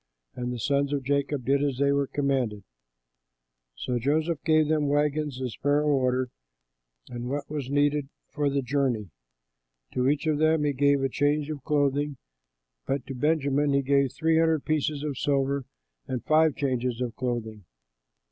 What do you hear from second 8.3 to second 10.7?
for the journey. To each of them